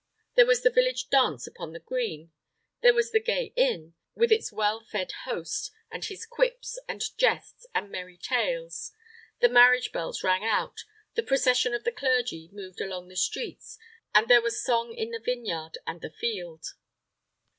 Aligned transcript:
There 0.33 0.47
was 0.47 0.63
the 0.63 0.71
village 0.71 1.09
dance 1.11 1.45
upon 1.45 1.73
the 1.73 1.79
green; 1.79 2.31
there 2.81 2.95
was 2.95 3.11
the 3.11 3.19
gay 3.19 3.53
inn, 3.55 3.93
with 4.15 4.31
its 4.31 4.51
well 4.51 4.79
fed 4.83 5.11
host, 5.25 5.69
and 5.91 6.03
his 6.03 6.25
quips, 6.25 6.79
and 6.89 7.03
jests, 7.19 7.67
and 7.75 7.91
merry 7.91 8.17
tales; 8.17 8.93
the 9.41 9.47
marriage 9.47 9.91
bells 9.91 10.23
rang 10.23 10.43
out; 10.43 10.85
the 11.13 11.21
procession 11.21 11.75
of 11.75 11.83
the 11.83 11.91
clergy 11.91 12.49
moved 12.51 12.81
along 12.81 13.09
the 13.09 13.15
streets, 13.15 13.77
and 14.11 14.27
there 14.27 14.41
was 14.41 14.65
song 14.65 14.95
in 14.95 15.11
the 15.11 15.19
vineyard 15.23 15.77
and 15.85 16.01
the 16.01 16.09
field. 16.09 16.73